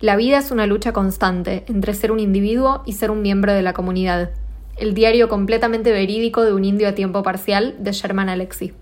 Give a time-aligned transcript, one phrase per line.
[0.00, 3.60] La vida es una lucha constante entre ser un individuo y ser un miembro de
[3.60, 4.30] la comunidad.
[4.78, 8.72] El diario completamente verídico de un indio a tiempo parcial de Sherman Alexie.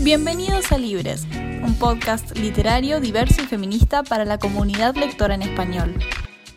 [0.00, 1.28] Bienvenidos a Libres,
[1.62, 5.94] un podcast literario diverso y feminista para la comunidad lectora en español.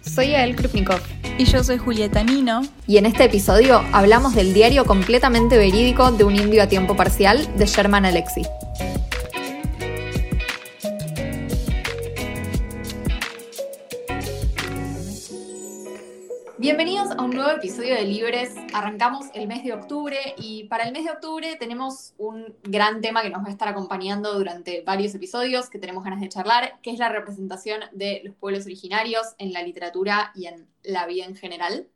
[0.01, 1.01] Soy Ael Krupnikov.
[1.37, 2.61] Y yo soy Julieta Nino.
[2.87, 7.47] Y en este episodio hablamos del diario completamente verídico de un indio a tiempo parcial
[7.59, 8.47] de Sherman Alexie.
[16.59, 18.55] Bienvenidos a un nuevo episodio de Libres.
[18.73, 23.21] Arrancamos el mes de octubre y para el mes de octubre tenemos un gran tema
[23.21, 26.89] que nos va a estar acompañando durante varios episodios que tenemos ganas de charlar, que
[26.89, 31.35] es la representación de los pueblos originarios en la literatura y en la vida en
[31.35, 31.89] general.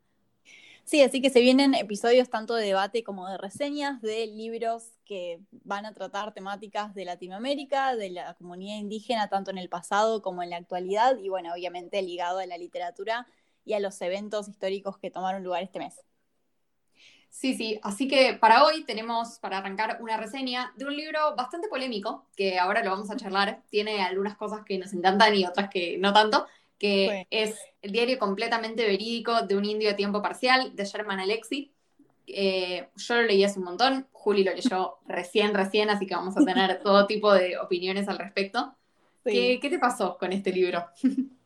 [0.83, 5.39] Sí, así que se vienen episodios tanto de debate como de reseñas de libros que
[5.63, 10.43] van a tratar temáticas de Latinoamérica, de la comunidad indígena, tanto en el pasado como
[10.43, 13.25] en la actualidad, y bueno, obviamente ligado a la literatura
[13.65, 16.01] y a los eventos históricos que tomaron lugar este mes.
[17.31, 21.69] Sí, sí, así que para hoy tenemos para arrancar una reseña de un libro bastante
[21.69, 25.69] polémico, que ahora lo vamos a charlar, tiene algunas cosas que nos encantan y otras
[25.69, 26.45] que no tanto,
[26.77, 31.71] que es el diario completamente verídico de un indio a tiempo parcial de Sherman Alexi.
[32.27, 36.35] Eh, yo lo leí hace un montón, Juli lo leyó recién, recién, así que vamos
[36.35, 38.75] a tener todo tipo de opiniones al respecto.
[39.23, 40.85] ¿Qué, ¿Qué te pasó con este libro?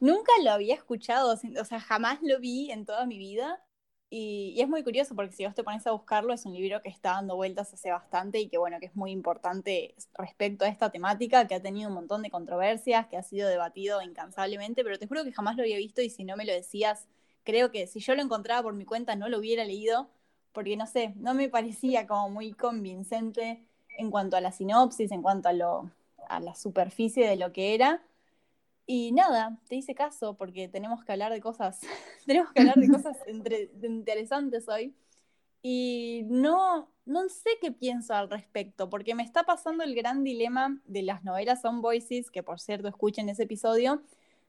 [0.00, 3.60] Nunca lo había escuchado, o sea, jamás lo vi en toda mi vida.
[4.10, 6.88] Y, es muy curioso porque si vos te pones a buscarlo, es un libro que
[6.88, 10.90] está dando vueltas hace bastante y que, bueno, que es muy importante respecto a esta
[10.90, 15.06] temática, que ha tenido un montón de controversias, que ha sido debatido incansablemente, pero te
[15.06, 17.06] juro que jamás lo había visto y si no me lo decías,
[17.44, 20.08] creo que si yo lo encontraba por mi cuenta no lo hubiera leído,
[20.52, 23.62] porque no sé, no me parecía como muy convincente
[23.98, 25.90] en cuanto a la sinopsis, en cuanto a, lo,
[26.28, 28.02] a la superficie de lo que era.
[28.90, 31.80] Y nada, te hice caso porque tenemos que hablar de cosas,
[32.26, 33.18] tenemos que hablar de cosas
[33.82, 34.94] interesantes hoy.
[35.60, 40.80] Y no, no sé qué pienso al respecto, porque me está pasando el gran dilema
[40.86, 44.02] de las novelas on voices, que por cierto escuchen ese episodio,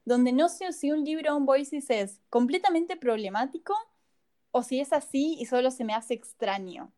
[0.06, 3.74] donde no sé si un libro on voices es completamente problemático
[4.52, 6.90] o si es así y solo se me hace extraño.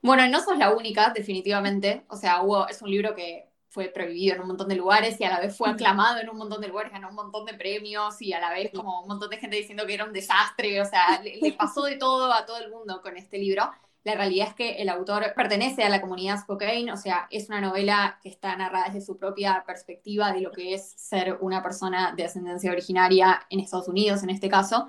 [0.00, 2.06] Bueno, no sos la única, definitivamente.
[2.08, 5.24] O sea, hubo, es un libro que fue prohibido en un montón de lugares y
[5.24, 8.22] a la vez fue aclamado en un montón de lugares, ganó un montón de premios
[8.22, 10.84] y a la vez como un montón de gente diciendo que era un desastre, o
[10.84, 13.68] sea, le, pasó de todo a todo el mundo con este libro.
[14.04, 17.60] La realidad es que el autor pertenece a la comunidad Spokane, o sea, es una
[17.60, 22.14] novela que está narrada desde su propia perspectiva de lo que es ser una persona
[22.16, 24.86] de ascendencia originaria en Estados Unidos, en este caso,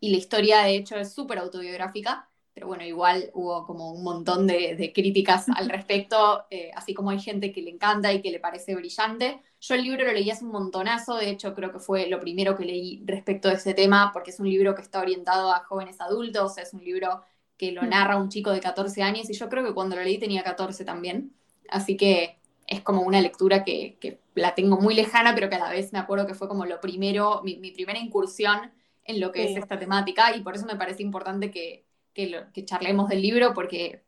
[0.00, 4.46] y la historia de hecho es súper autobiográfica pero bueno, igual hubo como un montón
[4.46, 8.38] de, críticas al respecto, eh, así como hay gente que le encanta y que le
[8.38, 9.40] parece brillante.
[9.60, 12.56] Yo el libro lo leí hace un montonazo, de hecho creo que fue lo primero
[12.56, 16.00] que leí respecto de ese tema, porque es un libro que está orientado a jóvenes
[16.00, 17.22] adultos, es un libro
[17.56, 17.88] que lo mm.
[17.88, 20.84] narra un chico de 14 años y yo creo que cuando lo leí tenía 14
[20.84, 21.32] también,
[21.68, 25.70] así que es como una lectura que, la tengo muy lejana, pero que a la
[25.70, 28.72] vez me acuerdo que fue como lo primero, mi, primera incursión
[29.04, 33.08] en lo que es esta temática y por eso me parece importante que que, charlemos
[33.08, 34.04] del libro porque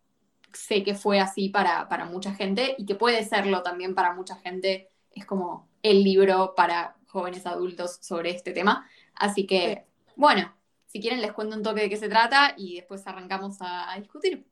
[0.52, 4.36] sé que fue así para, para mucha gente y que puede serlo también para mucha
[4.36, 4.88] gente.
[5.10, 8.88] Es como el libro para jóvenes adultos sobre este tema.
[9.14, 9.84] Así que,
[10.16, 10.54] bueno,
[10.86, 14.46] si quieren les cuento un toque de qué se trata y después arrancamos a, discutir.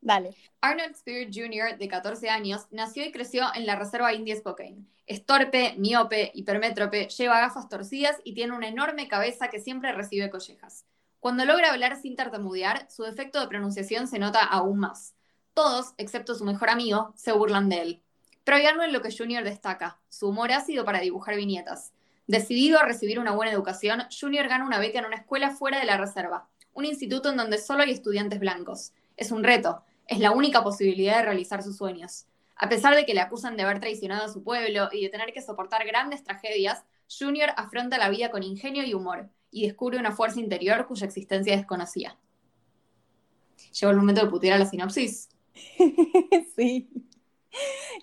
[0.00, 0.34] Dale.
[0.62, 4.86] Arnold Spear Jr., de 14 años, nació y creció en la Reserva India Spokane.
[5.06, 10.30] Es torpe, miope, hipermétrope, lleva gafas torcidas y tiene una enorme cabeza que siempre recibe
[10.30, 10.86] collejas.
[11.20, 15.14] Cuando logra hablar sin tartamudear, su defecto de pronunciación se nota aún más.
[15.52, 18.02] Todos, excepto su mejor amigo, se burlan de él.
[18.42, 21.92] Pero hay algo en lo que Junior destaca, su humor ácido para dibujar viñetas.
[22.26, 25.84] Decidido a recibir una buena educación, Junior gana una beca en una escuela fuera de
[25.84, 28.94] la reserva, un instituto en donde solo hay estudiantes blancos.
[29.18, 32.24] Es un reto, es la única posibilidad de realizar sus sueños.
[32.56, 35.34] A pesar de que le acusan de haber traicionado a su pueblo y de tener
[35.34, 40.12] que soportar grandes tragedias, Junior afronta la vida con ingenio y humor y descubre una
[40.12, 42.16] fuerza interior cuya existencia desconocía.
[43.72, 45.28] Llegó el momento de putear a la sinopsis.
[46.56, 46.88] sí.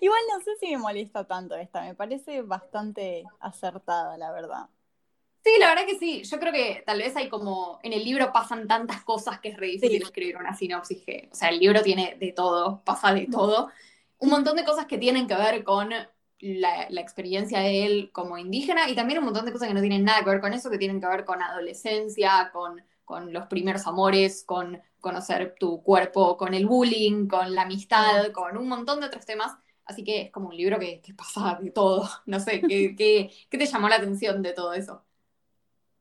[0.00, 4.68] Igual no sé si me molesta tanto esta, me parece bastante acertada, la verdad.
[5.44, 6.22] Sí, la verdad que sí.
[6.24, 7.78] Yo creo que tal vez hay como.
[7.82, 11.02] En el libro pasan tantas cosas que es re difícil escribir una sinopsis.
[11.02, 13.70] Que, o sea, el libro tiene de todo, pasa de todo.
[14.18, 15.90] Un montón de cosas que tienen que ver con
[16.40, 20.04] la, experiencia de él como indígena y también un montón de cosas que no tienen
[20.04, 23.86] nada que ver con eso, que tienen que ver con adolescencia, con, con los primeros
[23.86, 29.06] amores, con conocer tu cuerpo, con el bullying, con la amistad, con un montón de
[29.06, 29.56] otros temas.
[29.84, 32.08] Así que es como un libro que, pasa de todo.
[32.26, 35.04] No sé, ¿qué, qué, qué te llamó la atención de todo eso?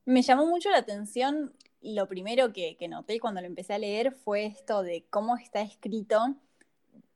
[0.05, 4.11] Me llamó mucho la atención, lo primero que, que noté cuando lo empecé a leer
[4.11, 6.35] fue esto de cómo está escrito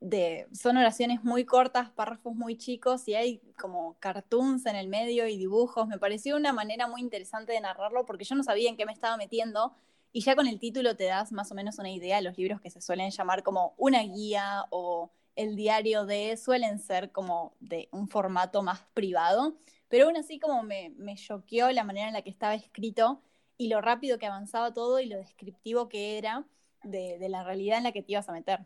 [0.02, 5.28] de, son oraciones muy cortas, párrafos muy chicos y hay como cartoons en el medio
[5.28, 5.88] y dibujos.
[5.88, 8.94] Me pareció una manera muy interesante de narrarlo porque yo no sabía en qué me
[8.94, 9.74] estaba metiendo
[10.12, 12.20] y ya con el título te das más o menos una idea.
[12.22, 17.12] Los libros que se suelen llamar como una guía o el diario de suelen ser
[17.12, 19.56] como de un formato más privado,
[19.88, 23.22] pero aún así como me, me choqueó la manera en la que estaba escrito
[23.58, 26.46] y lo rápido que avanzaba todo y lo descriptivo que era
[26.84, 28.66] de, de la realidad en la que te ibas a meter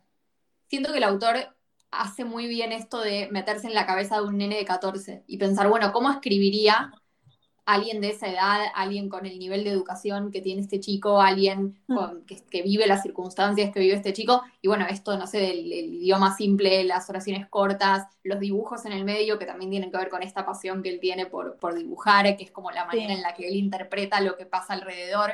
[0.67, 1.55] siento que el autor
[1.91, 5.37] hace muy bien esto de meterse en la cabeza de un nene de 14 y
[5.37, 6.91] pensar, bueno, ¿cómo escribiría
[7.65, 11.79] alguien de esa edad, alguien con el nivel de educación que tiene este chico, alguien
[11.87, 12.25] mm.
[12.49, 14.43] que, vive las circunstancias que vive este chico?
[14.61, 19.03] Y bueno, esto, no sé, del, idioma simple, las oraciones cortas, los dibujos en el
[19.03, 22.43] medio, que también tienen que ver con esta pasión que él tiene por, dibujar, que
[22.43, 25.31] es como la manera en la que él interpreta lo que pasa alrededor.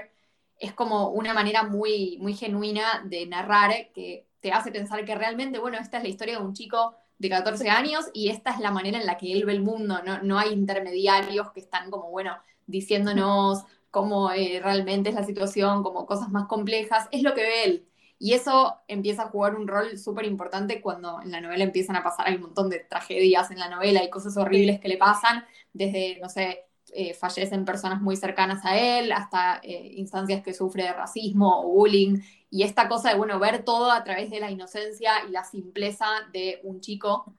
[0.57, 5.59] Es como una manera muy, muy genuina de narrar que te hace pensar que realmente,
[5.59, 8.71] bueno, esta es la historia de un chico de 14 años y esta es la
[8.71, 12.09] manera en la que él ve el mundo, no, no hay intermediarios que están como,
[12.09, 12.35] bueno,
[12.65, 17.63] diciéndonos cómo eh, realmente es la situación, como cosas más complejas, es lo que ve
[17.65, 17.88] él.
[18.17, 22.03] Y eso empieza a jugar un rol súper importante cuando en la novela empiezan a
[22.03, 25.44] pasar, hay un montón de tragedias en la novela y cosas horribles que le pasan,
[25.73, 30.83] desde, no sé, eh, fallecen personas muy cercanas a él, hasta eh, instancias que sufre
[30.83, 34.51] de racismo o bullying, y esta cosa de, bueno, ver todo a través de la
[34.51, 37.33] inocencia y la simpleza de un chico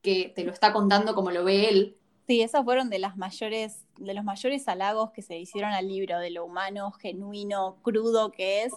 [0.00, 1.96] que te lo está contando como lo ve él.
[2.26, 6.18] Sí, esos fueron de las mayores, de los mayores halagos que se hicieron al libro,
[6.18, 8.72] de lo humano, genuino, crudo que es.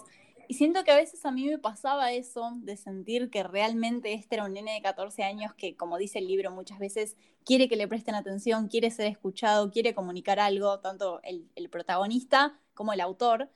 [0.50, 4.36] Y siento que a veces a mí me pasaba eso, de sentir que realmente este
[4.36, 7.76] era un nene de 14 años que, como dice el libro, muchas veces quiere que
[7.76, 13.50] le presten atención, quiere ser escuchado, quiere comunicar algo, tanto el, protagonista como el autor.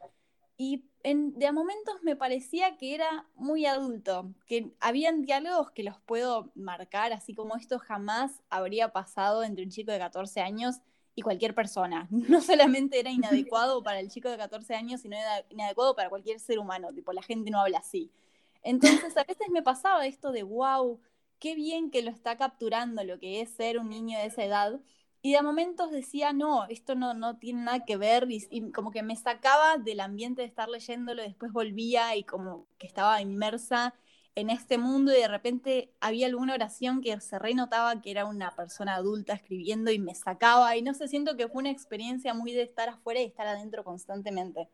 [0.58, 5.98] Y de a momentos me parecía que era muy adulto, que habían diálogos que los
[6.00, 10.82] puedo marcar, así como esto jamás habría pasado entre un chico de 14 años
[11.14, 12.08] y cualquier persona.
[12.28, 13.10] No solamente era
[13.50, 17.12] inadecuado para el chico de 14 años, sino era inadecuado para cualquier ser humano, tipo,
[17.12, 18.10] la gente no habla así.
[18.62, 21.00] Entonces, a veces me pasaba esto de, wow,
[21.38, 24.80] qué bien que lo está capturando lo que es ser un niño de esa edad,
[25.24, 29.02] y de momentos decía, no, esto no, no tiene nada que ver, y, como que
[29.02, 33.94] me sacaba del ambiente de estar leyéndolo, y después volvía y como que estaba inmersa
[34.34, 38.54] en este mundo y de repente había alguna oración que se renotaba que era una
[38.56, 42.52] persona adulta escribiendo y me sacaba, y no sé, siento que fue una experiencia muy
[42.52, 44.68] de estar afuera y estar adentro constantemente.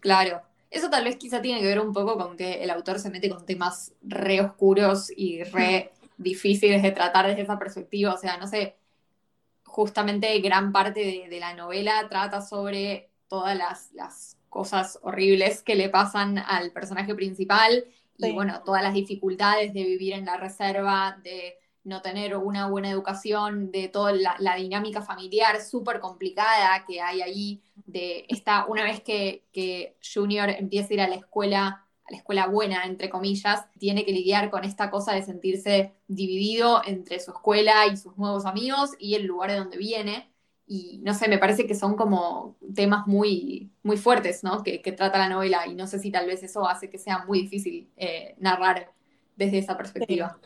[0.00, 3.10] Claro, eso tal vez quizá tiene que ver un poco con que el autor se
[3.10, 8.36] mete con temas re oscuros y re difíciles de tratar desde esa perspectiva, o sea,
[8.36, 8.76] no sé
[9.76, 16.38] justamente gran parte de, la novela trata sobre todas las, cosas horribles que le pasan
[16.38, 17.84] al personaje principal
[18.18, 22.90] y bueno, todas las dificultades de vivir en la reserva, de no tener una buena
[22.90, 29.00] educación, de toda la, dinámica familiar súper complicada que hay ahí, de esta, una vez
[29.00, 33.66] que, que Junior empieza a ir a la escuela a la escuela buena, entre comillas,
[33.78, 38.46] tiene que lidiar con esta cosa de sentirse dividido entre su escuela y sus nuevos
[38.46, 40.30] amigos y el lugar de donde viene.
[40.66, 44.62] Y no sé, me parece que son como temas muy, muy fuertes, ¿no?
[44.64, 47.42] Que, trata la novela y no sé si tal vez eso hace que sea muy
[47.42, 48.90] difícil eh, narrar
[49.36, 50.38] desde esa perspectiva.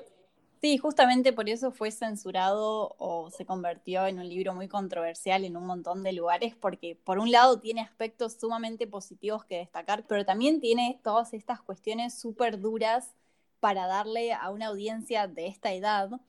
[0.60, 5.56] Sí, justamente por eso fue censurado o se convirtió en un libro muy controversial en
[5.56, 10.26] un montón de lugares, porque por un lado tiene aspectos sumamente positivos que destacar, pero
[10.26, 13.14] también tiene todas estas cuestiones súper duras
[13.58, 16.20] para darle a una audiencia de esta edad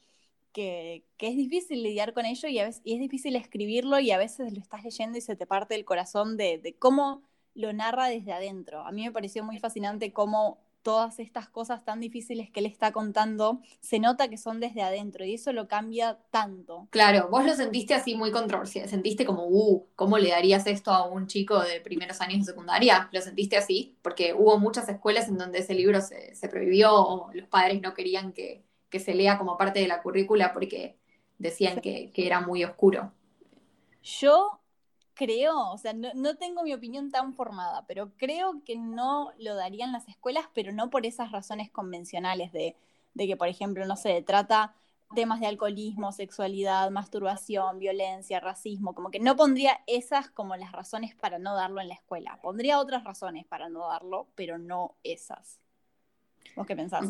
[0.51, 4.17] que, es difícil lidiar con ello y, a veces, y es difícil escribirlo y a
[4.17, 8.08] veces lo estás leyendo y se te parte el corazón de, de cómo lo narra
[8.08, 8.81] desde adentro.
[8.81, 12.91] A mí me pareció muy fascinante cómo todas estas cosas tan difíciles que él está
[12.91, 16.88] contando, se nota que son desde adentro y eso lo cambia tanto.
[16.89, 21.08] Claro, vos lo sentiste así muy controversial, sentiste como, uh, ¿cómo le darías esto a
[21.08, 23.10] un chico de primeros años de secundaria?
[23.12, 23.98] ¿Lo sentiste así?
[24.01, 28.34] Porque hubo muchas escuelas en donde ese libro se, prohibió o los padres no querían
[28.34, 28.63] que,
[29.00, 30.98] se lea como parte de la currícula porque
[31.38, 33.12] decían que, que era muy oscuro.
[34.03, 34.62] Yo
[35.13, 39.91] creo, o sea, no, tengo mi opinión tan formada, pero creo que no lo darían
[39.91, 42.75] las escuelas, pero no por esas razones convencionales de,
[43.15, 44.74] que, por ejemplo, no sé, trata
[45.13, 51.13] temas de alcoholismo, sexualidad, masturbación, violencia, racismo, como que no pondría esas como las razones
[51.13, 52.39] para no darlo en la escuela.
[52.41, 55.60] Pondría otras razones para no darlo, pero no esas.
[56.55, 57.07] ¿Vos qué pensás?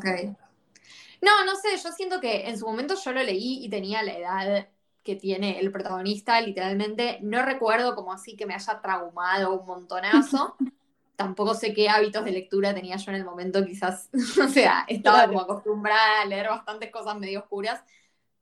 [1.22, 4.18] No, no sé, yo siento que en su momento yo lo leí y tenía la
[4.18, 4.68] edad
[5.04, 7.20] que tiene el protagonista, literalmente.
[7.22, 10.56] No recuerdo como así que me haya traumado un montonazo.
[11.16, 14.10] Tampoco sé qué hábitos de lectura tenía yo en el momento, quizás,
[14.44, 17.84] o sea, estaba como acostumbrada a leer bastantes cosas medio oscuras,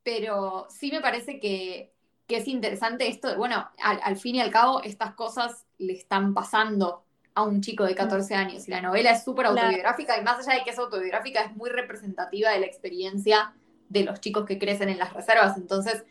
[0.03, 1.93] pero sí me parece que,
[2.29, 7.03] es interesante esto de, bueno, al, fin y al cabo, estas cosas le están pasando
[7.35, 10.57] a un chico de 14 años y la novela es súper autobiográfica y más allá
[10.57, 13.53] de que es autobiográfica, es muy representativa de la experiencia
[13.87, 15.57] de los chicos que crecen en las reservas.
[15.57, 16.03] Entonces,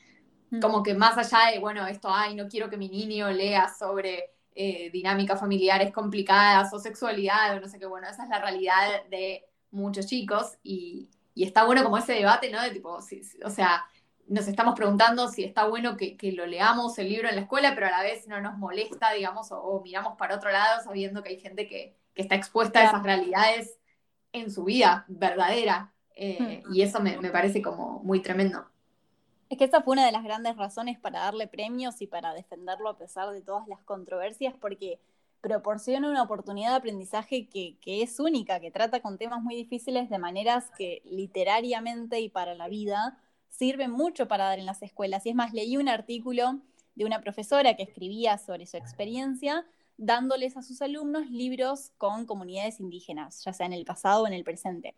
[0.51, 0.61] Mm.
[0.61, 4.31] Como que más allá de, bueno, esto, ay, no quiero que mi niño lea sobre
[4.55, 9.05] eh, dinámicas familiares complicadas o sexualidad o no sé qué, bueno, esa es la realidad
[9.11, 12.61] de muchos chicos y, está bueno como ese debate, ¿no?
[12.61, 13.87] De tipo, o sea,
[14.29, 17.87] nos estamos preguntando si está bueno que, lo leamos el libro en la escuela, pero
[17.87, 21.41] a la vez no nos molesta, digamos, o, miramos para otro lado sabiendo que hay
[21.41, 23.79] gente que, está expuesta a esas realidades
[24.33, 25.93] en su vida verdadera.
[26.17, 26.75] Eh, mm.
[26.75, 28.67] y eso me, me parece como muy tremendo.
[29.49, 32.89] Es que esa fue una de las grandes razones para darle premios y para defenderlo
[32.89, 34.99] a pesar de todas las controversias, porque
[35.41, 40.19] proporciona una oportunidad de aprendizaje que, es única, que trata con temas muy difíciles de
[40.19, 43.19] maneras que literariamente y para la vida
[43.49, 45.27] sirven mucho para dar en las escuelas.
[45.27, 46.61] Y es más, leí un artículo
[46.95, 49.65] de una profesora que escribía sobre su experiencia
[49.99, 54.33] dándoles a sus alumnos libros con comunidades indígenas, ya sea en el pasado o en
[54.33, 54.95] el presente.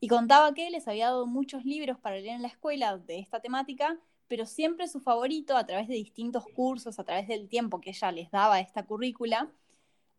[0.00, 3.40] Y contaba que les había dado muchos libros para leer en la escuela de esta
[3.40, 7.90] temática, pero siempre su favorito, a través de distintos cursos, a través del tiempo que
[7.90, 9.50] ella les daba esta currícula,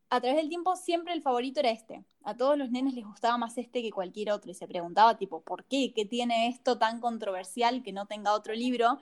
[0.09, 2.03] a través del tiempo siempre el favorito era este.
[2.23, 5.41] A todos los nenes les gustaba más este que cualquier otro y se preguntaba tipo,
[5.41, 5.93] ¿por qué?
[5.95, 8.99] ¿Qué tiene esto tan controversial que no tenga otro libro?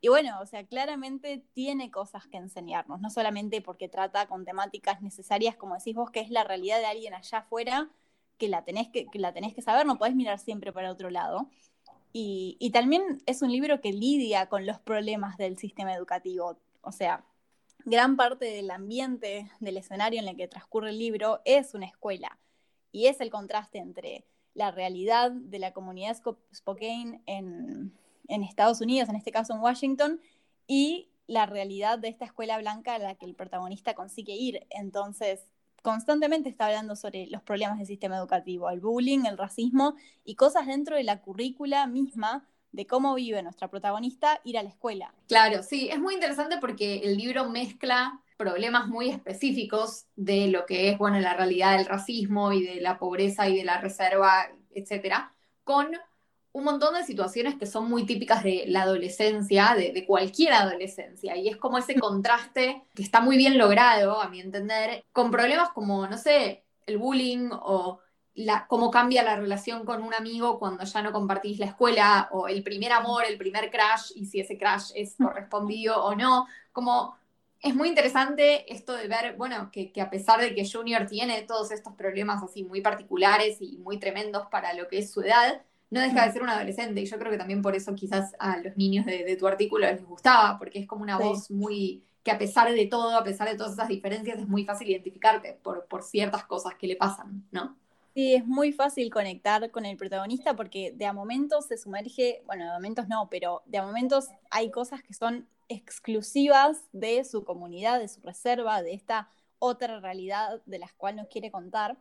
[0.00, 5.02] Y bueno, o sea, claramente tiene cosas que enseñarnos, no solamente porque trata con temáticas
[5.02, 7.90] necesarias, como decís vos, que es la realidad de alguien allá afuera,
[8.38, 11.48] que la tenés que, la tenés que saber, no podés mirar siempre para otro lado.
[12.12, 16.58] Y, también es un libro que lidia con los problemas del sistema educativo.
[16.80, 17.24] O sea,
[17.84, 22.38] gran parte del ambiente, del escenario en el que transcurre el libro es una escuela.
[22.92, 26.16] Y es el contraste entre la realidad de la comunidad
[26.54, 27.92] Spokane en,
[28.28, 30.20] en Estados Unidos, en este caso en Washington,
[30.66, 34.66] y la realidad de esta escuela blanca a la que el protagonista consigue ir.
[34.70, 35.46] Entonces,
[35.82, 39.94] constantemente está hablando sobre los problemas del sistema educativo, el bullying, el racismo
[40.24, 44.68] y cosas dentro de la currícula misma de cómo vive nuestra protagonista ir a la
[44.68, 45.14] escuela.
[45.26, 50.90] Claro, sí, es muy interesante porque el libro mezcla problemas muy específicos de lo que
[50.90, 55.34] es, bueno, la realidad del racismo y de la pobreza y de la reserva, etcétera,
[55.64, 55.88] con
[56.52, 61.48] un montón de situaciones que son muy típicas de la adolescencia, de, cualquier adolescencia, y
[61.48, 66.06] es como ese contraste que está muy bien logrado, a mi entender, con problemas como,
[66.06, 68.00] no sé, el bullying o
[68.38, 72.46] la, cómo cambia la relación con un amigo cuando ya no compartís la escuela, o
[72.46, 77.16] el primer amor, el primer crash, y si ese crash es correspondido o no, como
[77.60, 81.42] es muy interesante esto de ver, bueno, que, que, a pesar de que Junior tiene
[81.42, 85.60] todos estos problemas así muy particulares y muy tremendos para lo que es su edad,
[85.90, 87.00] no deja de ser un adolescente.
[87.00, 90.04] Y yo creo que también por eso quizás a los niños de, tu artículo les
[90.06, 93.56] gustaba, porque es como una voz muy que a pesar de todo, a pesar de
[93.56, 97.76] todas esas diferencias, es muy fácil identificarte por, por ciertas cosas que le pasan, ¿no?
[98.18, 102.64] Sí, es muy fácil conectar con el protagonista porque de a momentos se sumerge, bueno,
[102.64, 108.00] de momentos no, pero de a momentos hay cosas que son exclusivas de su comunidad,
[108.00, 109.28] de su reserva, de esta
[109.60, 111.96] otra realidad de la cual nos quiere contar,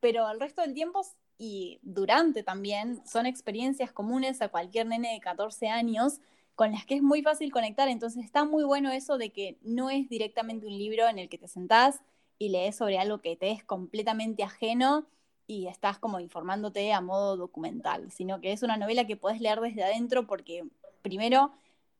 [0.00, 1.02] pero el resto del tiempo
[1.38, 6.20] y durante también son experiencias comunes a cualquier nene de 14 años
[6.56, 7.86] con las que es muy fácil conectar.
[7.86, 11.38] Entonces está muy bueno eso de que no es directamente un libro en el que
[11.38, 12.00] te sentás
[12.40, 15.06] y lees sobre algo que te es completamente ajeno
[15.46, 19.60] y estás como informándote a modo documental, sino que es una novela que puedes leer
[19.60, 20.64] desde adentro porque
[21.02, 21.52] primero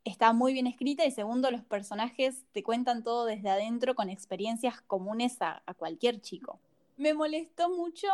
[0.05, 4.81] está muy bien escrita y segundo los personajes te cuentan todo desde adentro con experiencias
[4.81, 6.59] comunes a, cualquier chico.
[6.95, 8.07] Me molestó mucho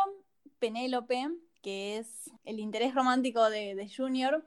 [0.58, 1.28] Penélope,
[1.60, 4.44] que es el interés romántico de, Junior.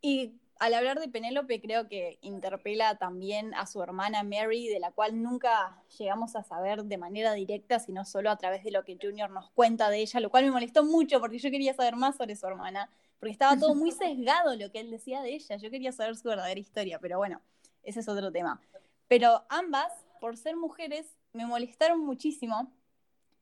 [0.00, 4.90] Y al hablar de Penélope creo que interpela también a su hermana Mary, de la
[4.90, 8.98] cual nunca llegamos a saber de manera directa, sino solo a través de lo que
[9.00, 12.16] Junior nos cuenta de ella, lo cual me molestó mucho porque yo quería saber más
[12.16, 15.70] sobre su hermana, porque estaba todo muy sesgado lo que él decía de ella, yo
[15.70, 17.40] quería saber su verdadera historia, pero bueno,
[17.84, 18.60] ese es otro tema.
[19.06, 22.72] Pero ambas, por ser mujeres, me molestaron muchísimo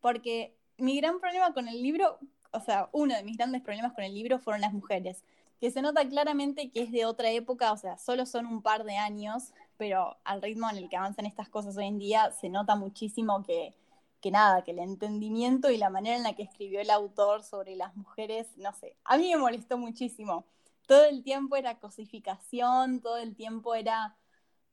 [0.00, 2.18] porque mi gran problema con el libro,
[2.52, 5.25] o sea, uno de mis grandes problemas con el libro fueron las mujeres,
[5.61, 8.85] que se nota claramente que es de otra época, o sea, solo son un par
[8.85, 12.49] de años, pero al ritmo en el que avanzan estas cosas hoy en día se
[12.49, 13.75] nota muchísimo que,
[14.21, 17.77] que nada, que el entendimiento y la manera en la que escribió el autor sobre
[17.77, 20.47] las mujeres, no sé, a mí me molestó muchísimo.
[20.87, 24.17] Todo el tiempo era cosificación, todo el tiempo era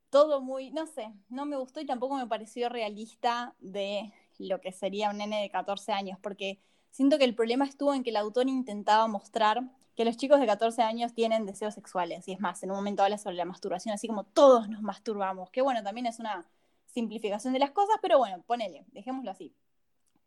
[0.09, 4.71] todo muy, no sé, no me gustó y tampoco me pareció realista de lo que
[4.71, 6.59] sería un nene de 14 años, porque
[6.91, 9.63] siento que el problema estuvo en que el autor intentaba mostrar
[9.95, 12.27] que los chicos de 14 años tienen deseos sexuales.
[12.27, 15.49] Y es más, en un momento habla sobre la masturbación, así como todos nos masturbamos,
[15.51, 16.45] que bueno, también es una
[16.87, 19.53] simplificación de las cosas, pero bueno, ponele, dejémoslo así.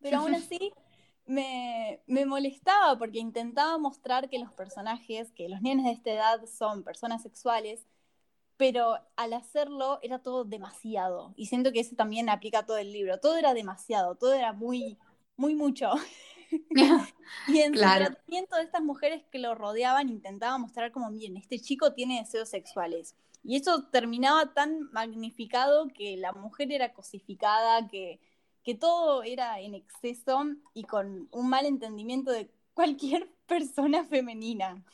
[0.01, 0.73] Pero aún así
[1.27, 6.47] me, me, molestaba porque intentaba mostrar que los personajes, que los nenes de esta edad
[6.47, 7.87] son personas sexuales,
[8.57, 11.35] pero al hacerlo era todo demasiado.
[11.37, 13.19] Y siento que eso también aplica a todo el libro.
[13.19, 14.99] Todo era demasiado, todo era muy,
[15.37, 15.91] muy mucho.
[17.49, 18.07] y en claro.
[18.07, 22.21] el tratamiento de estas mujeres que lo rodeaban intentaba mostrar como, miren, este chico tiene
[22.21, 23.15] deseos sexuales.
[23.43, 28.21] Y eso terminaba tan magnificado que la mujer era cosificada, que,
[28.65, 34.85] que todo era en exceso y con un mal entendimiento de cualquier persona femenina.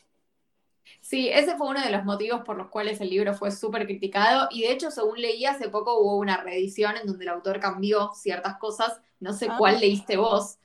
[1.00, 4.49] Sí, ese fue uno de los motivos por los cuales el libro fue súper criticado
[4.50, 8.12] y de hecho, según leí hace poco, hubo una reedición en donde el autor cambió
[8.14, 9.56] ciertas cosas, no sé ah.
[9.59, 10.59] cuál leíste vos,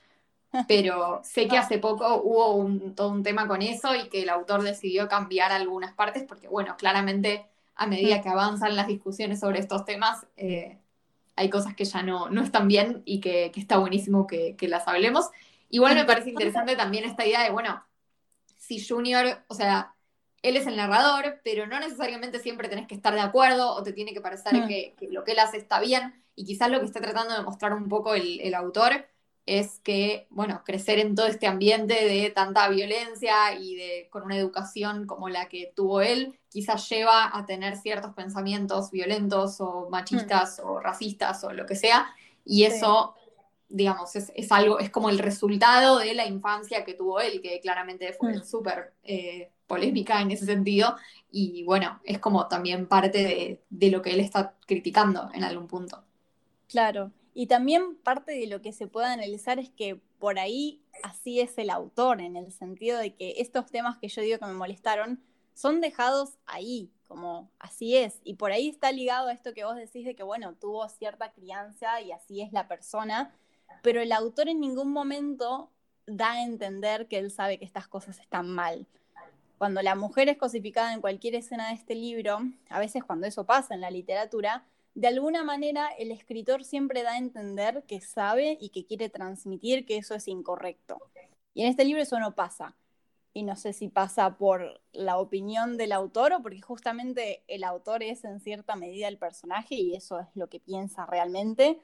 [0.67, 4.29] pero sé que hace poco hubo un, todo un tema con eso y que el
[4.29, 8.21] autor decidió cambiar algunas partes porque, bueno, claramente a medida mm.
[8.23, 10.77] que avanzan las discusiones sobre estos temas, eh,
[11.35, 14.87] hay cosas que ya no, no están bien y que, está buenísimo que, que, las
[14.87, 15.29] hablemos.
[15.69, 17.83] Igual me parece interesante también esta idea de, bueno,
[18.57, 19.93] si Junior, o sea,
[20.41, 23.93] él es el narrador, pero no necesariamente siempre tenés que estar de acuerdo o te
[23.93, 24.67] tiene que parecer mm.
[24.67, 26.23] que, lo que él hace está bien.
[26.35, 29.07] Y quizás lo que está tratando de mostrar un poco el, el autor
[29.47, 34.37] es que, bueno, crecer en todo este ambiente de tanta violencia y de con una
[34.37, 40.61] educación como la que tuvo él, quizás lleva a tener ciertos pensamientos violentos o machistas
[40.61, 42.13] o racistas o lo que sea,
[42.43, 43.15] y eso,
[43.69, 48.11] digamos, es, algo, es como el resultado de la infancia que tuvo él, que claramente
[48.19, 48.43] fue mm.
[48.43, 50.97] súper eh, polémica en ese sentido,
[51.31, 55.67] y bueno, es como también parte de, de lo que él está criticando en algún
[55.67, 56.03] punto.
[56.67, 61.39] Claro, y también parte de lo que se puede analizar es que por ahí así
[61.39, 64.53] es el autor, en el sentido de que estos temas que yo digo que me
[64.53, 65.21] molestaron
[65.53, 68.19] son dejados ahí, como así es.
[68.23, 71.31] Y por ahí está ligado a esto que vos decís de que, bueno, tuvo cierta
[71.31, 73.31] crianza y así es la persona,
[73.83, 75.69] pero el autor en ningún momento
[76.07, 78.87] da a entender que él sabe que estas cosas están mal.
[79.59, 83.45] Cuando la mujer es cosificada en cualquier escena de este libro, a veces cuando eso
[83.45, 84.65] pasa en la literatura,
[84.97, 89.85] de alguna manera el escritor siempre da a entender que sabe y que quiere transmitir
[89.85, 90.97] que eso es incorrecto.
[91.53, 92.75] Y en este libro eso no pasa.
[93.31, 98.01] Y no sé si pasa por la opinión del autor o porque justamente el autor
[98.01, 101.79] es en cierta medida el personaje y eso es lo que piensa realmente.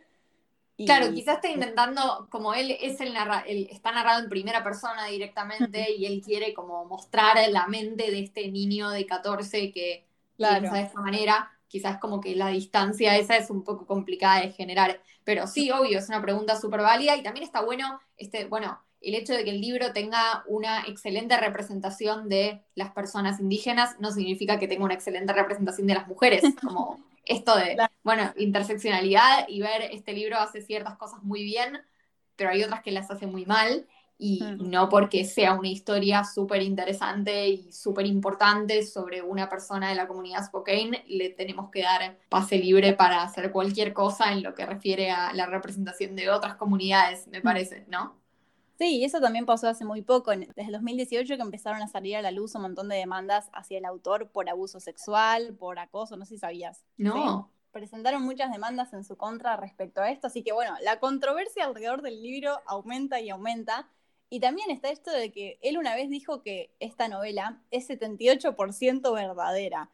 [0.76, 3.16] Claro, quizás está intentando, como él es el,
[3.70, 8.50] está narrado en primera persona directamente y él quiere como mostrar la mente de este
[8.50, 13.50] niño de 14 que piensa de esta manera quizás como que la distancia esa es
[13.50, 15.02] un poco complicada de generar.
[15.24, 19.16] Pero sí, obvio, es una pregunta súper válida y también está bueno, este, bueno, el
[19.16, 24.60] hecho de que el libro tenga una excelente representación de las personas indígenas no significa
[24.60, 29.82] que tenga una excelente representación de las mujeres, como esto de, bueno, interseccionalidad y ver
[29.92, 31.82] este libro hace ciertas cosas muy bien,
[32.36, 36.62] pero hay otras que las hace muy mal y no porque sea una historia súper
[36.62, 42.20] interesante y súper importante sobre una persona de la comunidad Spokane, le tenemos que dar
[42.30, 46.56] pase libre para hacer cualquier cosa en lo que refiere a la representación de otras
[46.56, 48.22] comunidades, me parece, ¿no?
[48.78, 52.22] Sí, eso también pasó hace muy poco, desde el 2018 que empezaron a salir a
[52.22, 56.26] la luz un montón de demandas hacia el autor por abuso sexual, por acoso, no
[56.26, 56.84] sé si sabías.
[56.98, 57.52] No.
[57.72, 62.02] presentaron muchas demandas en su contra respecto a esto, así que bueno, la controversia alrededor
[62.02, 63.90] del libro aumenta y aumenta.
[64.30, 69.14] Y también está esto de que él una vez dijo que esta novela es 78%
[69.14, 69.90] verdadera.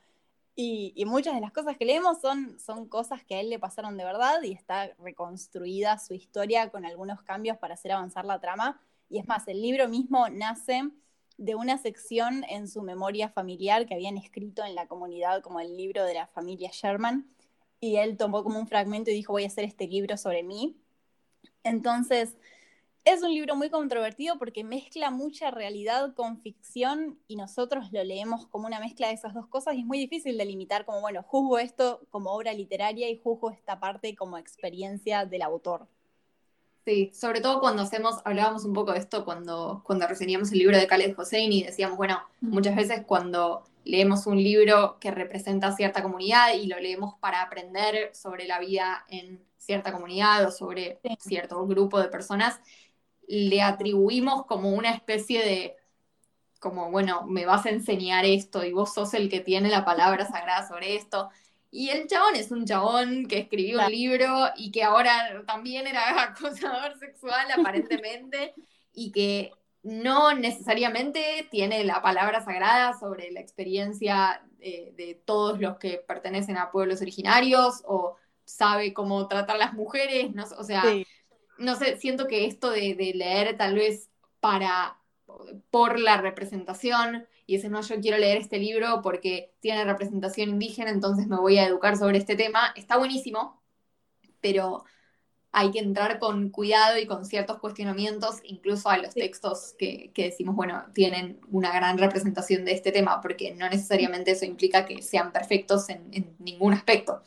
[0.61, 3.95] Y, muchas de las cosas que leemos son, son cosas que a él le pasaron
[3.95, 8.81] de verdad y está reconstruida su historia con algunos cambios para hacer avanzar la trama.
[9.09, 10.83] Y es más, el libro mismo nace
[11.37, 15.77] de una sección en su memoria familiar que habían escrito en la comunidad como el
[15.77, 17.25] libro de la familia Sherman.
[17.79, 20.75] Y él tomó como un fragmento y dijo, voy a hacer este libro sobre mí.
[21.63, 22.35] Entonces,
[23.13, 28.45] es un libro muy controvertido porque mezcla mucha realidad con ficción y nosotros lo leemos
[28.47, 31.57] como una mezcla de esas dos cosas y es muy difícil delimitar como, bueno, juzgo
[31.57, 35.87] esto como obra literaria y juzgo esta parte como experiencia del autor.
[36.85, 40.77] Sí, sobre todo cuando hacemos, hablábamos un poco de esto cuando, cuando reseñamos el libro
[40.77, 46.03] de Khaled Hossein y decíamos, bueno, muchas veces cuando leemos un libro que representa cierta
[46.03, 51.65] comunidad y lo leemos para aprender sobre la vida en cierta comunidad o sobre cierto
[51.67, 52.59] grupo de personas,
[53.29, 55.77] le atribuimos como una especie de,
[56.59, 60.25] como, bueno, me vas a enseñar esto y vos sos el que tiene la palabra
[60.27, 61.29] sagrada sobre esto.
[61.69, 66.23] Y el chabón es un chabón que escribió un libro y que ahora también era
[66.23, 68.55] acosador sexual aparentemente
[68.93, 69.51] y que
[69.83, 76.71] no necesariamente tiene la palabra sagrada sobre la experiencia de, todos los que pertenecen a
[76.71, 80.83] pueblos originarios o sabe cómo tratar a las mujeres, no, o sea,
[81.59, 84.99] no sé, siento que esto de, de, leer tal vez para
[85.69, 90.91] por la representación y decir, no, yo quiero leer este libro porque tiene representación indígena,
[90.91, 93.61] entonces me voy a educar sobre este tema, está buenísimo,
[94.41, 94.83] pero
[95.51, 100.55] hay que entrar con cuidado y con ciertos cuestionamientos, incluso a los textos que, decimos,
[100.55, 105.31] bueno, tienen una gran representación de este tema, porque no necesariamente eso implica que sean
[105.31, 107.23] perfectos en, en ningún aspecto.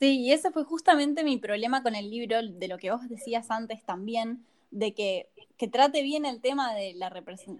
[0.00, 3.50] Sí, y ese fue justamente mi problema con el libro, de lo que vos decías
[3.50, 7.12] antes también, de que, que trate bien el tema de la,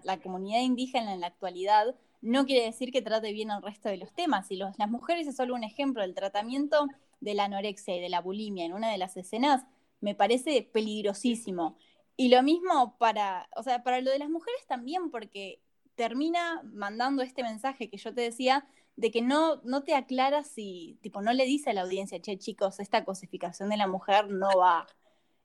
[0.03, 3.97] la comunidad indígena en la actualidad, no quiere decir que trate bien el resto de
[3.97, 4.51] los temas.
[4.51, 6.87] Y los, las mujeres es solo un ejemplo del tratamiento
[7.19, 9.65] de la anorexia y de la bulimia en una de las escenas,
[9.99, 11.77] me parece peligrosísimo.
[12.15, 15.59] Y lo mismo para, o sea, para lo de las mujeres también, porque
[15.95, 18.65] termina mandando este mensaje que yo te decía
[18.99, 22.37] de que no, no te aclara si, tipo, no le dice a la audiencia, che,
[22.37, 24.87] chicos, esta cosificación de la mujer no va.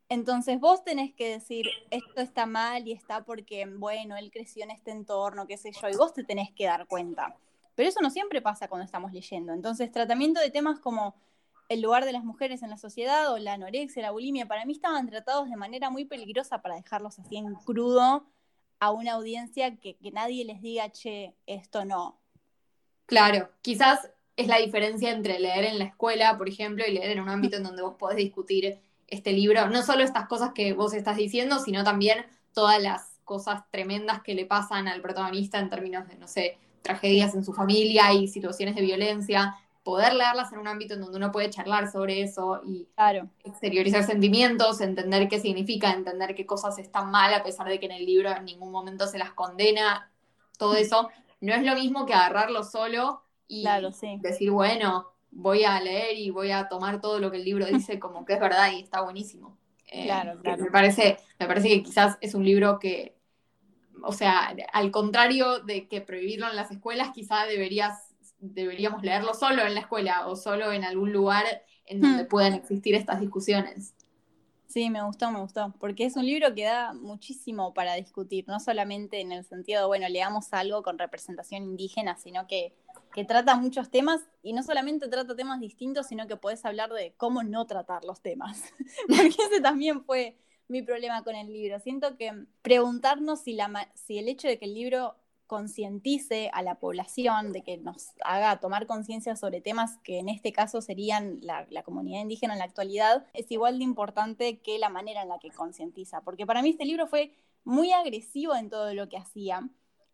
[0.09, 4.73] Entonces vos tenés que decir, esto está mal y está porque, bueno, él creció en
[4.73, 7.37] este entorno, qué sé yo, y vos te tenés que dar cuenta.
[7.77, 9.53] Pero eso no siempre pasa cuando estamos leyendo.
[9.53, 11.15] Entonces, tratamiento de temas como
[11.69, 14.73] el lugar de las mujeres en la sociedad o la anorexia, la bulimia, para mí
[14.73, 18.27] estaban tratados de manera muy peligrosa para dejarlos así en crudo
[18.81, 22.24] a una audiencia que, que nadie les diga, che, esto no.
[23.07, 27.21] Claro, quizás es la diferencia entre leer en la escuela, por ejemplo, y leer en
[27.21, 30.95] un ámbito en donde vos podés discutir este libro, no solo estas cosas que vos
[30.95, 36.09] estás diciendo, sino también todas las cosas tremendas que le pasan al protagonista en términos
[36.09, 40.69] de, no sé, tragedias en su familia y situaciones de violencia, poder leerlas en un
[40.69, 42.89] ámbito en donde uno puede charlar sobre eso y
[43.45, 47.93] exteriorizar sentimientos, entender qué significa, entender qué cosas están mal a pesar de que en
[47.93, 50.11] el libro en ningún momento se las condena,
[50.59, 51.11] todo eso,
[51.45, 53.65] no es lo mismo que agarrarlo solo y
[54.21, 57.99] decir, bueno, voy a leer y voy a tomar todo lo que el libro dice
[57.99, 59.59] como que es verdad y está buenísimo.
[59.89, 60.65] Eh, claro, claro.
[60.65, 63.17] Me parece, me parece que quizás es un libro que,
[64.03, 69.63] o sea, al contrario de que prohibirlo en las escuelas, quizás deberías, deberíamos leerlo solo
[69.63, 71.45] en la escuela o solo en algún lugar
[71.87, 72.29] en donde hmm.
[72.29, 73.95] puedan existir estas discusiones.
[74.75, 78.59] Sí, me gustó, me gustó, porque es un libro que da muchísimo para discutir, no
[78.59, 82.75] solamente en el sentido, bueno, leamos algo con representación indígena, sino que,
[83.15, 87.15] que trata muchos temas y no solamente trata temas distintos, sino que puedes hablar de
[87.17, 88.65] cómo no tratar los temas,
[89.07, 91.79] porque ese también fue mi problema con el libro.
[91.79, 95.15] Siento que preguntarnos si, la, si el hecho de que el libro
[95.47, 100.53] concientice a la población, de que nos haga tomar conciencia sobre temas que en este
[100.53, 105.23] caso serían la, comunidad indígena en la actualidad, es igual de importante que la manera
[105.23, 106.23] en la que concientiza.
[106.23, 109.69] Porque para mí este libro fue muy agresivo en todo lo que hacía.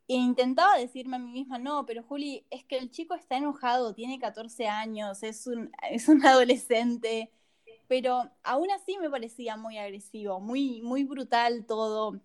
[0.08, 3.94] E intentaba decirme a mí misma, no, pero Juli, es que el chico está enojado,
[3.94, 7.30] tiene 14 años, es un, es un adolescente,
[7.86, 12.20] pero aún así me parecía muy agresivo, muy, muy brutal todo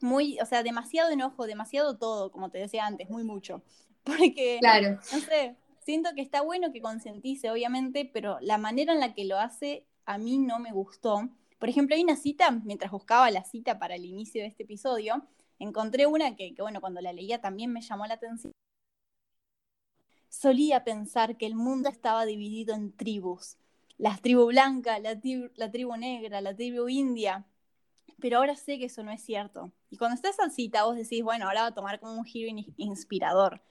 [0.00, 3.62] muy, o sea, demasiado enojo, demasiado todo, como te decía antes, muy mucho.
[4.04, 4.98] Porque, claro.
[5.12, 9.24] no sé, siento que está bueno que concientice, obviamente, pero la manera en la que
[9.24, 11.28] lo hace a mí no me gustó.
[11.58, 15.26] Por ejemplo, hay una cita, mientras buscaba la cita para el inicio de este episodio,
[15.58, 18.52] encontré una que, que bueno, cuando la leía también me llamó la atención.
[20.28, 23.56] Solía pensar que el mundo estaba dividido en tribus.
[23.96, 25.20] La tribu blanca, la,
[25.54, 27.46] la tribu negra, la tribu india,
[28.20, 29.72] pero ahora sé que eso no es cierto.
[29.90, 32.50] Y cuando estás en cita, vos decís, bueno, ahora va a tomar como un giro
[32.76, 33.62] inspirador.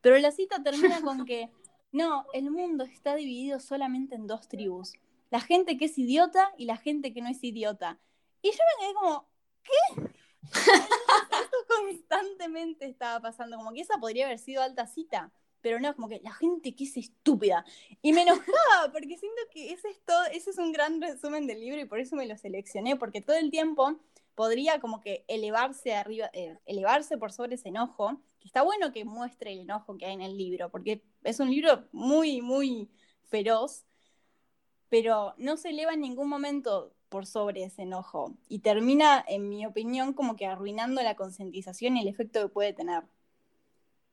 [0.00, 1.50] Pero la cita termina con que,
[1.92, 4.92] no, el mundo está dividido solamente en dos tribus.
[5.30, 7.98] La gente que es idiota y la gente que no es idiota.
[8.42, 9.28] Y yo me quedé como,
[9.62, 10.10] ¿qué?
[10.42, 16.08] Esto constantemente estaba pasando, como que esa podría haber sido alta cita pero no, como
[16.08, 17.64] que la gente que es estúpida.
[18.02, 18.44] Y me enojaba,
[18.92, 22.00] porque siento que ese es, todo, ese es un gran resumen del libro y por
[22.00, 23.98] eso me lo seleccioné, porque todo el tiempo
[24.34, 29.04] podría como que elevarse arriba, eh, elevarse por sobre ese enojo, que está bueno que
[29.04, 32.88] muestre el enojo que hay en el libro, porque es un libro muy, muy
[33.26, 33.84] feroz,
[34.88, 39.66] pero no se eleva en ningún momento por sobre ese enojo y termina, en mi
[39.66, 43.04] opinión, como que arruinando la concientización y el efecto que puede tener.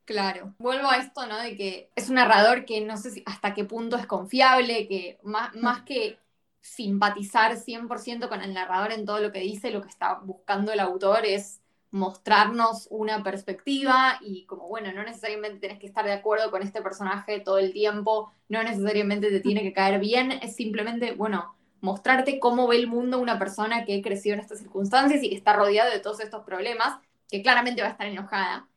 [0.06, 1.38] Claro, vuelvo a esto, ¿no?
[1.40, 5.20] De que es un narrador que no sé si hasta qué punto es confiable, que
[5.24, 6.20] más, más que
[6.62, 10.80] simpatizar 100% con el narrador en todo lo que dice, lo que está buscando el
[10.80, 16.52] autor es mostrarnos una perspectiva y como, bueno, no necesariamente tienes que estar de acuerdo
[16.52, 21.14] con este personaje todo el tiempo, no necesariamente te tiene que caer bien, es simplemente,
[21.14, 25.36] bueno, mostrarte cómo ve el mundo una persona que creció en estas circunstancias y que
[25.36, 28.68] está rodeado de todos estos problemas, que claramente va a estar enojada.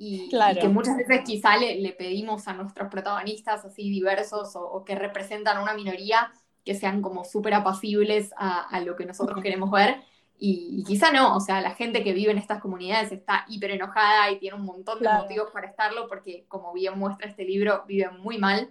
[0.00, 0.30] Y,
[0.60, 5.74] que muchas veces quizá le, pedimos a nuestros protagonistas así diversos o, que representan una
[5.74, 6.32] minoría
[6.64, 10.02] que sean como súper apacibles a, lo que nosotros queremos ver.
[10.38, 14.30] Y, quizá no, o sea, la gente que vive en estas comunidades está hiper enojada
[14.30, 18.20] y tiene un montón de motivos para estarlo porque, como bien muestra este libro, viven
[18.20, 18.70] muy mal.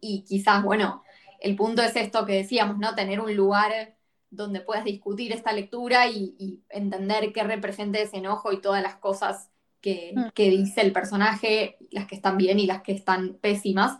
[0.00, 1.02] Y quizás, bueno,
[1.40, 2.94] el punto es esto que decíamos, ¿no?
[2.94, 3.94] Tener un lugar
[4.30, 9.50] donde puedas discutir esta lectura y, entender qué representa ese enojo y todas las cosas
[9.84, 10.28] Mm.
[10.34, 13.98] que, dice el personaje, las que están bien y las que están pésimas,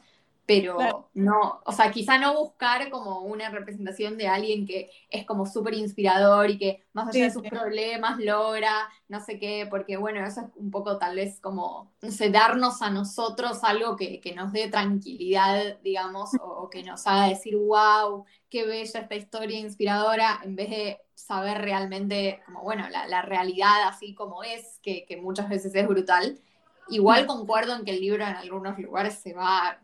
[0.48, 5.44] pero no, o sea, quizá no buscar como una representación de alguien que es como
[5.44, 10.24] súper inspirador y que más allá de sus problemas logra no sé qué, porque bueno,
[10.24, 14.52] eso es un poco tal vez como, no sé, darnos a nosotros algo que, nos
[14.52, 20.56] dé tranquilidad, digamos, o, que nos haga decir, wow, qué bella esta historia inspiradora, en
[20.56, 25.74] vez de saber realmente, como bueno, la, realidad así como es, que, que muchas veces
[25.74, 26.40] es brutal.
[26.88, 29.78] Igual concuerdo en que el libro en algunos lugares se va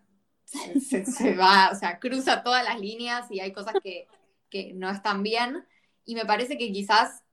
[1.04, 4.08] se, va, o sea, cruza todas las líneas y hay cosas que,
[4.74, 5.66] no están bien.
[6.04, 7.24] Y me parece que quizás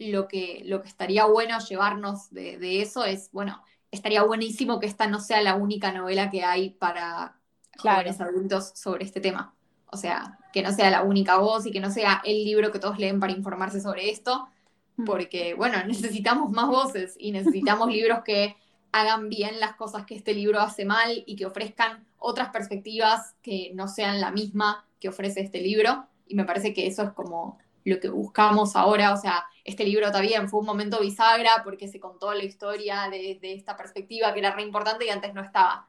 [0.00, 5.06] lo que, lo que estaría bueno llevarnos de, eso es, bueno, estaría buenísimo que esta
[5.06, 7.38] no sea la única novela que hay para
[7.78, 9.54] jóvenes adultos sobre este tema.
[9.86, 12.80] O sea, que no sea la única voz y que no sea el libro que
[12.80, 14.48] todos leen para informarse sobre esto,
[14.96, 15.04] mm.
[15.04, 18.56] porque, bueno, necesitamos más voces y necesitamos libros que
[18.92, 23.72] hagan bien las cosas que este libro hace mal y que ofrezcan otras perspectivas que
[23.74, 26.06] no sean la misma que ofrece este libro.
[26.26, 29.12] Y me parece que eso es como lo que buscamos ahora.
[29.12, 33.38] O sea, este libro también fue un momento bisagra porque se contó la historia de,
[33.42, 35.88] esta perspectiva que era re importante y antes no estaba.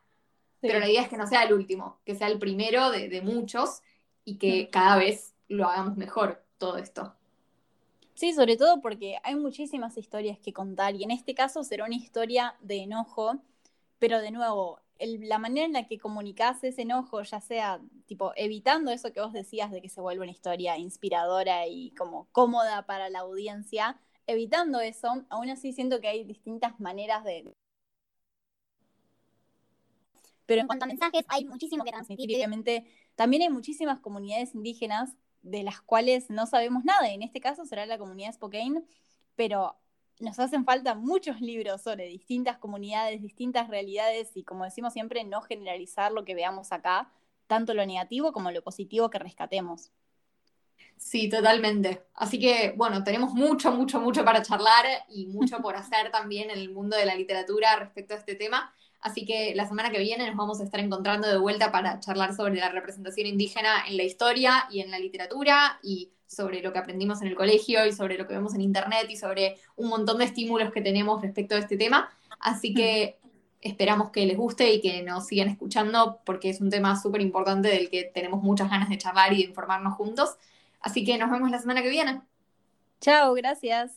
[0.59, 3.21] Pero la idea es que no sea el último, que sea el primero de, de
[3.21, 3.81] muchos
[4.23, 7.15] y que cada vez lo hagamos mejor todo esto.
[8.13, 11.95] Sí, sobre todo porque hay muchísimas historias que contar y en este caso será una
[11.95, 13.41] historia de enojo,
[13.99, 18.91] pero de nuevo, la manera en la que comunicas ese enojo, ya sea tipo evitando
[18.91, 23.09] eso que vos decías de que se vuelva una historia inspiradora y como cómoda para
[23.09, 27.53] la audiencia, evitando eso, aún así siento que hay distintas maneras de...
[30.45, 32.29] Pero en cuanto a mensajes, hay muchísimo que transmitir.
[32.35, 37.09] Obviamente, también hay muchísimas comunidades indígenas de las cuales no sabemos nada.
[37.09, 38.83] En este caso será la comunidad Spokane,
[39.35, 39.75] pero
[40.19, 45.41] nos hacen falta muchos libros sobre distintas comunidades, distintas realidades y como decimos siempre, no
[45.41, 47.11] generalizar lo que veamos acá,
[47.47, 49.91] tanto lo negativo como lo positivo que rescatemos.
[50.95, 52.03] Sí, totalmente.
[52.13, 56.59] Así que, bueno, tenemos mucho, mucho, mucho para charlar y mucho por hacer también en
[56.59, 58.71] el mundo de la literatura respecto a este tema.
[59.01, 62.35] Así que la semana que viene nos vamos a estar encontrando de vuelta para charlar
[62.35, 66.79] sobre la representación indígena en la historia y en la literatura y sobre lo que
[66.79, 70.19] aprendimos en el colegio y sobre lo que vemos en internet y sobre un montón
[70.19, 72.09] de estímulos que tenemos respecto a este tema.
[72.39, 73.17] Así que
[73.59, 77.69] esperamos que les guste y que nos sigan escuchando porque es un tema súper importante
[77.69, 80.37] del que tenemos muchas ganas de charlar y de informarnos juntos.
[80.79, 82.21] Así que nos vemos la semana que viene.
[82.99, 83.95] Chao, gracias.